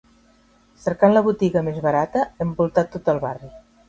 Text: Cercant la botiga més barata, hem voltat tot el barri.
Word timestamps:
Cercant 0.85 1.11
la 1.17 1.21
botiga 1.27 1.63
més 1.67 1.77
barata, 1.83 2.23
hem 2.47 2.55
voltat 2.63 2.91
tot 2.97 3.13
el 3.15 3.21
barri. 3.27 3.51